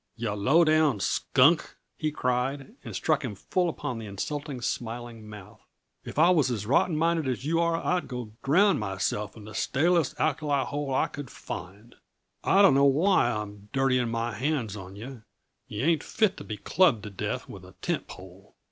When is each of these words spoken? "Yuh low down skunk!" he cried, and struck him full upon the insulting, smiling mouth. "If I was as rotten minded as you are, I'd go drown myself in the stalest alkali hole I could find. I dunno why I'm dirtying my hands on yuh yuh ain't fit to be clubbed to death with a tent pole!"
"Yuh 0.15 0.33
low 0.33 0.63
down 0.63 0.99
skunk!" 0.99 1.75
he 1.95 2.09
cried, 2.11 2.73
and 2.83 2.95
struck 2.95 3.23
him 3.23 3.35
full 3.35 3.69
upon 3.69 3.99
the 3.99 4.07
insulting, 4.07 4.59
smiling 4.59 5.29
mouth. 5.29 5.61
"If 6.03 6.17
I 6.17 6.31
was 6.31 6.49
as 6.49 6.65
rotten 6.65 6.97
minded 6.97 7.27
as 7.27 7.45
you 7.45 7.59
are, 7.59 7.75
I'd 7.77 8.07
go 8.07 8.31
drown 8.43 8.79
myself 8.79 9.37
in 9.37 9.45
the 9.45 9.53
stalest 9.53 10.19
alkali 10.19 10.63
hole 10.65 10.91
I 10.91 11.05
could 11.05 11.29
find. 11.29 11.93
I 12.43 12.63
dunno 12.63 12.85
why 12.85 13.29
I'm 13.29 13.69
dirtying 13.73 14.09
my 14.09 14.33
hands 14.33 14.75
on 14.75 14.95
yuh 14.95 15.21
yuh 15.67 15.85
ain't 15.85 16.01
fit 16.03 16.35
to 16.37 16.43
be 16.43 16.57
clubbed 16.57 17.03
to 17.03 17.11
death 17.11 17.47
with 17.47 17.63
a 17.63 17.73
tent 17.73 18.07
pole!" 18.07 18.55